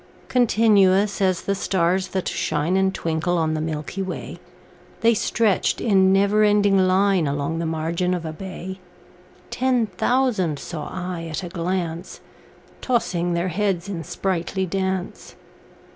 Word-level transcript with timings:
Continuous 0.29 1.21
as 1.21 1.43
the 1.43 1.53
stars 1.53 2.07
that 2.07 2.27
shine 2.27 2.75
And 2.75 2.91
twinkle 2.91 3.37
on 3.37 3.53
the 3.53 3.61
milky 3.61 4.01
way, 4.01 4.39
The 5.01 5.13
stretched 5.13 5.79
in 5.79 6.11
never 6.11 6.41
ending 6.43 6.87
line 6.87 7.27
Along 7.27 7.59
the 7.59 7.67
margin 7.67 8.15
of 8.15 8.25
a 8.25 8.33
bay: 8.33 8.79
Ten 9.51 9.85
thousand 9.85 10.57
saw 10.57 10.89
I 10.91 11.25
at 11.25 11.43
a 11.43 11.49
glance, 11.49 12.19
Tossing 12.81 13.35
their 13.35 13.49
heads 13.49 13.87
in 13.87 14.03
sprightly 14.03 14.65
dance. 14.65 15.35